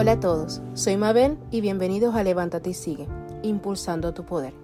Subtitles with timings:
[0.00, 3.08] Hola a todos, soy Mabel y bienvenidos a Levántate y Sigue,
[3.42, 4.54] Impulsando tu Poder.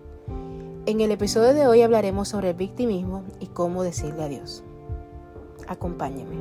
[0.87, 4.63] En el episodio de hoy hablaremos sobre el victimismo y cómo decirle adiós.
[5.67, 6.37] Acompáñeme.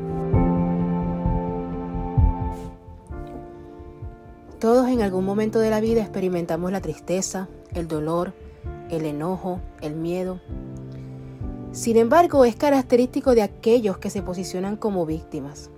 [4.60, 8.34] Todos en algún momento de la vida experimentamos la tristeza, el dolor,
[8.92, 10.40] el enojo, el miedo.
[11.72, 15.72] Sin embargo, es característico de aquellos que se posicionan como víctimas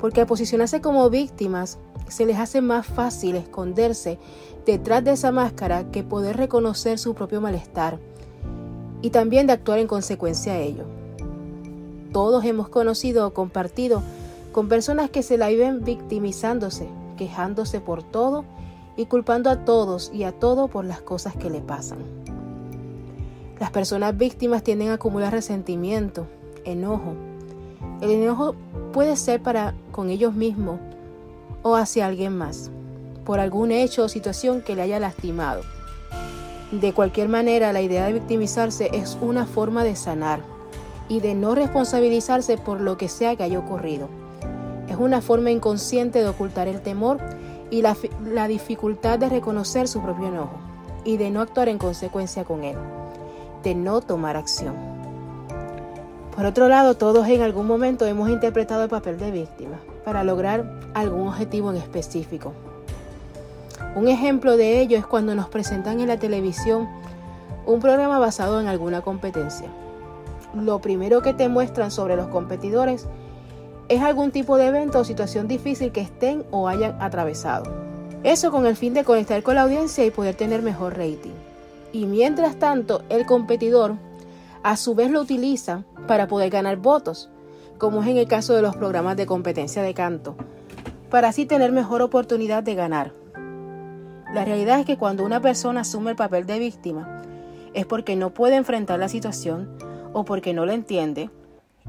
[0.00, 1.78] porque al posicionarse como víctimas
[2.10, 4.18] se les hace más fácil esconderse
[4.66, 7.98] detrás de esa máscara que poder reconocer su propio malestar
[9.02, 10.84] y también de actuar en consecuencia a ello.
[12.12, 14.02] Todos hemos conocido o compartido
[14.52, 18.44] con personas que se la viven victimizándose, quejándose por todo
[18.96, 21.98] y culpando a todos y a todo por las cosas que le pasan.
[23.58, 26.26] Las personas víctimas tienden a acumular resentimiento,
[26.64, 27.14] enojo,
[28.00, 28.54] el enojo
[28.92, 30.80] puede ser para con ellos mismos
[31.62, 32.70] o hacia alguien más,
[33.24, 35.62] por algún hecho o situación que le haya lastimado.
[36.72, 40.40] De cualquier manera, la idea de victimizarse es una forma de sanar
[41.08, 44.08] y de no responsabilizarse por lo que sea que haya ocurrido.
[44.88, 47.18] Es una forma inconsciente de ocultar el temor
[47.70, 50.58] y la, la dificultad de reconocer su propio enojo
[51.04, 52.76] y de no actuar en consecuencia con él,
[53.62, 54.89] de no tomar acción.
[56.34, 60.64] Por otro lado, todos en algún momento hemos interpretado el papel de víctima para lograr
[60.94, 62.52] algún objetivo en específico.
[63.96, 66.88] Un ejemplo de ello es cuando nos presentan en la televisión
[67.66, 69.68] un programa basado en alguna competencia.
[70.54, 73.06] Lo primero que te muestran sobre los competidores
[73.88, 77.64] es algún tipo de evento o situación difícil que estén o hayan atravesado.
[78.22, 81.34] Eso con el fin de conectar con la audiencia y poder tener mejor rating.
[81.92, 83.94] Y mientras tanto, el competidor
[84.62, 87.30] a su vez lo utiliza para poder ganar votos,
[87.78, 90.36] como es en el caso de los programas de competencia de canto,
[91.08, 93.14] para así tener mejor oportunidad de ganar.
[94.34, 97.22] La realidad es que cuando una persona asume el papel de víctima,
[97.72, 99.70] es porque no puede enfrentar la situación
[100.12, 101.30] o porque no la entiende,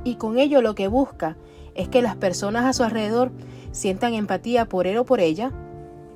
[0.03, 1.35] y con ello lo que busca
[1.75, 3.31] es que las personas a su alrededor
[3.71, 5.51] sientan empatía por él o por ella,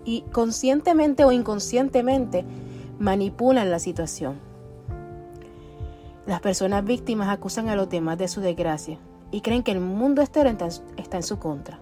[0.05, 2.45] y conscientemente o inconscientemente
[2.99, 4.39] manipulan la situación.
[6.27, 8.97] Las personas víctimas acusan a los demás de su desgracia
[9.29, 10.49] y creen que el mundo entero
[10.97, 11.77] está en su contra.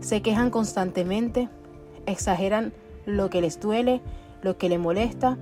[0.00, 1.48] Se quejan constantemente,
[2.06, 2.72] exageran
[3.04, 4.00] lo que les duele,
[4.42, 5.38] lo que les molesta,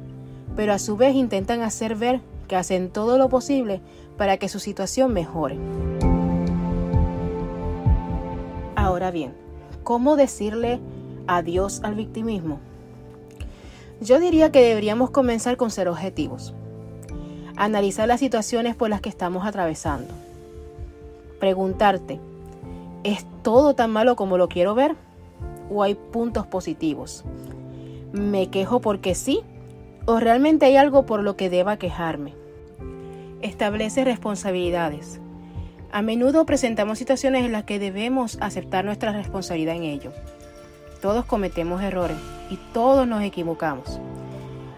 [0.56, 3.82] pero a su vez intentan hacer ver que hacen todo lo posible
[4.16, 5.58] para que su situación mejore.
[8.76, 9.34] Ahora bien,
[9.84, 10.80] ¿cómo decirle
[11.26, 12.60] adiós al victimismo?
[14.00, 16.54] Yo diría que deberíamos comenzar con ser objetivos
[17.60, 20.14] analizar las situaciones por las que estamos atravesando.
[21.38, 22.18] Preguntarte,
[23.04, 24.96] ¿es todo tan malo como lo quiero ver?
[25.70, 27.22] ¿O hay puntos positivos?
[28.12, 29.42] ¿Me quejo porque sí?
[30.06, 32.32] ¿O realmente hay algo por lo que deba quejarme?
[33.42, 35.20] Establece responsabilidades.
[35.92, 40.12] A menudo presentamos situaciones en las que debemos aceptar nuestra responsabilidad en ello.
[41.02, 42.16] Todos cometemos errores
[42.48, 44.00] y todos nos equivocamos.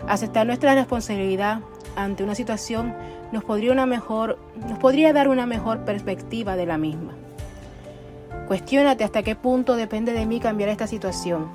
[0.09, 1.61] Aceptar nuestra responsabilidad
[1.97, 2.95] ante una situación
[3.33, 4.39] nos podría, una mejor,
[4.69, 7.13] nos podría dar una mejor perspectiva de la misma.
[8.47, 11.49] Cuestiónate hasta qué punto depende de mí cambiar esta situación.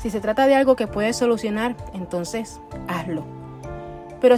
[0.00, 3.24] Si se trata de algo que puedes solucionar, entonces hazlo.
[4.20, 4.36] Pero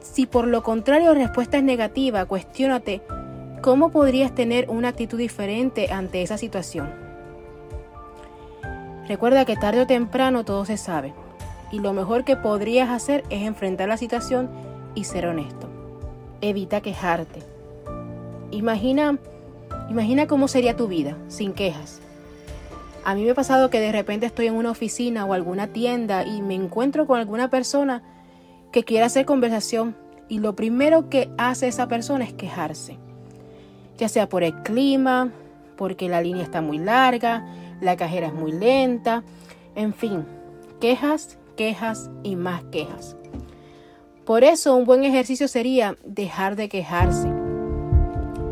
[0.00, 3.02] si por lo contrario la respuesta es negativa, cuestiónate
[3.60, 6.90] cómo podrías tener una actitud diferente ante esa situación.
[9.08, 11.12] Recuerda que tarde o temprano todo se sabe
[11.70, 14.48] y lo mejor que podrías hacer es enfrentar la situación
[14.94, 15.68] y ser honesto.
[16.40, 17.42] Evita quejarte.
[18.50, 19.18] Imagina,
[19.90, 22.00] imagina cómo sería tu vida sin quejas.
[23.04, 26.26] A mí me ha pasado que de repente estoy en una oficina o alguna tienda
[26.26, 28.02] y me encuentro con alguna persona
[28.72, 29.96] que quiere hacer conversación
[30.28, 32.98] y lo primero que hace esa persona es quejarse.
[33.96, 35.30] Ya sea por el clima,
[35.76, 37.46] porque la línea está muy larga,
[37.80, 39.22] la cajera es muy lenta,
[39.74, 40.24] en fin,
[40.80, 43.16] quejas quejas y más quejas.
[44.24, 47.28] Por eso un buen ejercicio sería dejar de quejarse.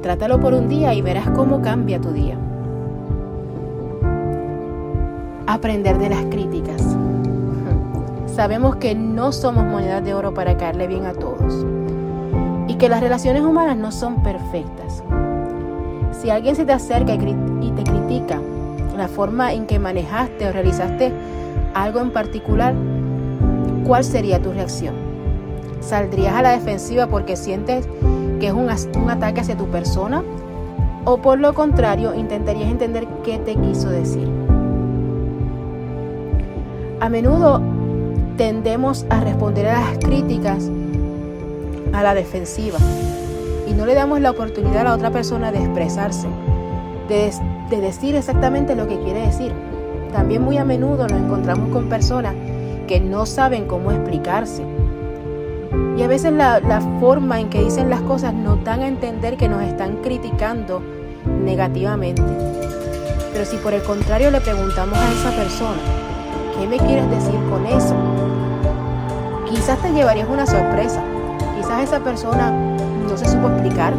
[0.03, 2.37] Trátalo por un día y verás cómo cambia tu día.
[5.47, 6.83] Aprender de las críticas.
[8.35, 11.65] Sabemos que no somos monedas de oro para caerle bien a todos
[12.67, 15.05] y que las relaciones humanas no son perfectas.
[16.11, 18.41] Si alguien se te acerca y te critica
[18.97, 21.13] la forma en que manejaste o realizaste
[21.83, 22.75] algo en particular,
[23.85, 24.95] ¿cuál sería tu reacción?
[25.81, 27.87] ¿Saldrías a la defensiva porque sientes
[28.41, 28.71] que es un,
[29.11, 30.23] ataque hacia tu persona?
[31.05, 34.27] O por lo contrario, intentarías entender qué te quiso decir.
[37.01, 37.61] A menudo
[38.37, 40.71] tendemos a responder a las críticas
[41.93, 42.79] a la defensiva
[43.69, 46.27] y no le damos la oportunidad a la otra persona de expresarse,
[47.09, 47.33] de,
[47.71, 49.53] de decir exactamente lo que quiere decir.
[50.17, 52.35] También muy a menudo nos encontramos con personas
[52.89, 54.63] que no saben cómo explicarse.
[55.95, 56.59] Y a veces la,
[57.01, 60.81] forma en que dicen las cosas nos dan a entender que nos están criticando
[61.45, 62.23] negativamente.
[63.31, 65.83] Pero si por el contrario le preguntamos a esa persona,
[66.59, 67.95] ¿qué me quieres decir con eso?
[69.51, 71.03] Quizás te llevarías una sorpresa.
[71.59, 73.93] Quizás esa persona no se supo explicar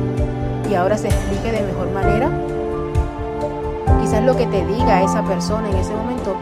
[0.68, 2.32] y ahora se explique de mejor manera
[4.02, 6.36] quizás lo que te diga esa persona en ese momento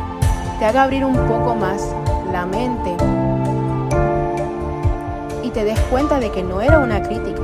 [0.59, 1.93] te haga abrir un poco más
[2.31, 2.95] la mente
[5.43, 7.41] y te des cuenta de que no era una crítica,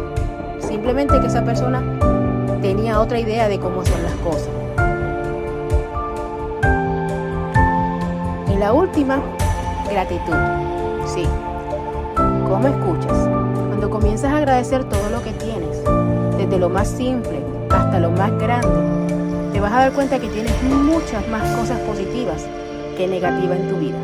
[0.59, 1.81] simplemente que esa persona
[2.62, 4.50] tenía otra idea de cómo hacer las cosas.
[8.54, 9.19] Y la última,
[9.89, 10.36] gratitud.
[11.06, 11.27] Sí.
[12.47, 13.30] ¿Cómo escuchas?
[13.68, 15.81] Cuando comienzas a agradecer todo lo que tienes,
[16.38, 19.20] desde lo más simple hasta lo más grande,
[19.62, 22.46] vas a dar cuenta que tienes muchas más cosas positivas
[22.98, 23.98] que negativas en tu vida.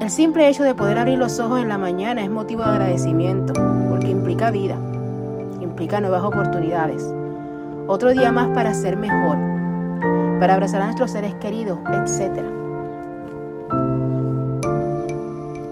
[0.00, 3.52] El simple hecho de poder abrir los ojos en la mañana es motivo de agradecimiento,
[3.88, 4.76] porque implica vida,
[5.60, 7.02] implica nuevas oportunidades,
[7.86, 9.38] otro día más para ser mejor,
[10.40, 12.42] para abrazar a nuestros seres queridos, etc.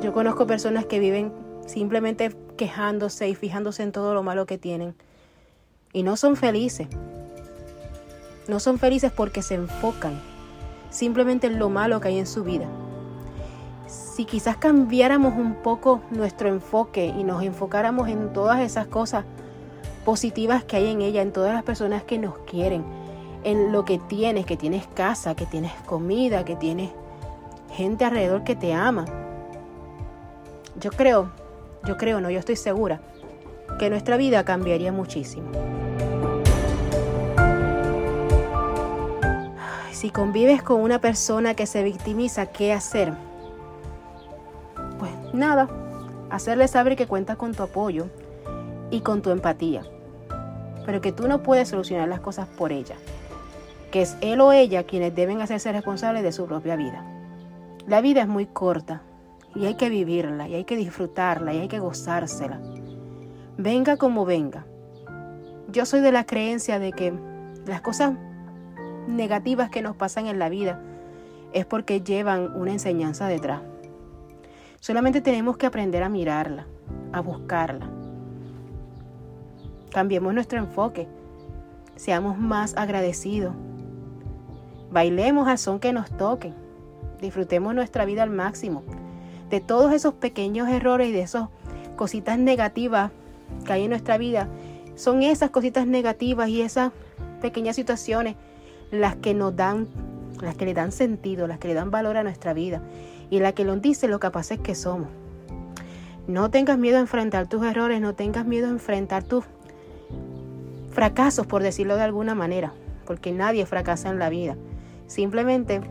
[0.03, 1.33] Yo conozco personas que viven
[1.67, 4.95] simplemente quejándose y fijándose en todo lo malo que tienen
[5.93, 6.89] y no son felices
[8.49, 10.21] no son felices porque se enfocan
[10.91, 12.67] simplemente en lo malo que hay en su vida.
[13.87, 19.25] Si quizás cambiáramos un poco nuestro enfoque y nos enfocáramos en todas esas cosas
[20.05, 22.85] positivas que hay en ella, en todas las personas que nos quieren,
[23.43, 26.91] en lo que tienes, que tienes casa, que tienes comida, que tienes
[27.73, 29.05] gente alrededor que te ama.
[30.81, 31.31] Yo creo,
[31.85, 33.01] yo creo, no, yo estoy segura
[33.79, 35.51] que nuestra vida cambiaría muchísimo.
[40.05, 43.15] Si convives con una persona que se victimiza, ¿qué hacer?
[44.99, 45.67] Pues nada,
[46.29, 48.09] hacerle saber que cuentas con tu apoyo
[48.91, 49.83] y con tu empatía,
[50.85, 52.97] pero que tú no puedes solucionar las cosas por ella,
[53.91, 57.03] que es él o ella quienes deben hacerse responsables de su propia vida.
[57.87, 59.01] La vida es muy corta
[59.55, 62.61] y hay que vivirla y hay que disfrutarla y hay que gozársela.
[63.57, 64.67] Venga como venga.
[65.69, 67.15] Yo soy de la creencia de que
[67.65, 68.13] las cosas
[69.07, 70.81] negativas que nos pasan en la vida
[71.53, 73.61] es porque llevan una enseñanza detrás.
[74.81, 76.67] Solamente tenemos que aprender a mirarla,
[77.13, 77.89] a buscarla.
[79.91, 81.09] Cambiemos nuestro enfoque,
[81.97, 83.55] seamos más agradecidos,
[84.91, 86.53] bailemos al son que nos toque,
[87.21, 88.83] disfrutemos nuestra vida al máximo.
[89.49, 91.49] De todos esos pequeños errores y de esas
[91.97, 93.13] cositas negativas
[93.65, 94.49] que hay en nuestra vida,
[94.97, 96.93] son esas cositas negativas y esas
[97.41, 98.37] pequeñas situaciones
[99.01, 99.89] las que nos dan,
[100.41, 102.81] las que le dan sentido, las que le dan valor a nuestra vida
[103.31, 105.09] y las que nos dice lo capaces que somos.
[106.27, 109.45] No tengas miedo a enfrentar tus errores, no tengas miedo a enfrentar tus
[110.93, 112.73] fracasos, por decirlo de alguna manera,
[113.05, 114.57] porque nadie fracasa en la vida.
[115.07, 115.83] Simplemente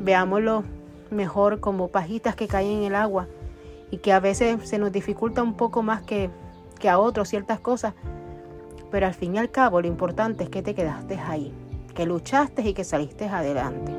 [0.00, 0.64] veámoslo
[1.10, 3.28] mejor como pajitas que caen en el agua
[3.90, 6.30] y que a veces se nos dificulta un poco más que,
[6.78, 7.94] que a otros ciertas cosas,
[8.90, 11.52] pero al fin y al cabo lo importante es que te quedaste ahí
[12.00, 13.92] que luchaste y que saliste adelante.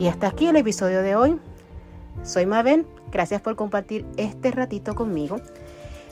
[0.00, 1.38] Y hasta aquí el episodio de hoy.
[2.22, 5.42] Soy Mabel, gracias por compartir este ratito conmigo.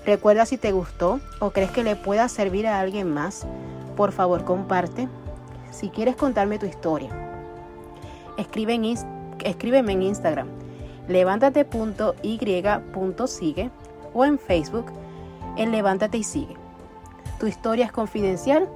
[0.05, 3.47] Recuerda si te gustó o crees que le pueda servir a alguien más,
[3.97, 5.09] por favor comparte.
[5.71, 7.09] Si quieres contarme tu historia,
[8.37, 8.85] escribe en,
[9.43, 10.49] escríbeme en Instagram
[11.09, 13.71] levántate.y.sigue
[14.13, 14.93] o en Facebook
[15.57, 16.57] en Levántate y Sigue.
[17.41, 18.69] Tu historia es confidencial.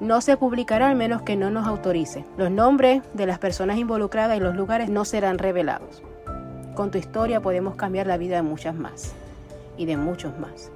[0.00, 2.24] No se publicará al menos que no nos autorice.
[2.36, 6.02] Los nombres de las personas involucradas y los lugares no serán revelados.
[6.74, 9.12] Con tu historia podemos cambiar la vida de muchas más
[9.76, 10.70] y de muchos más.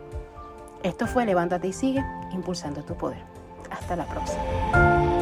[0.83, 3.23] Esto fue Levántate y sigue, impulsando tu poder.
[3.71, 5.16] Hasta la próxima.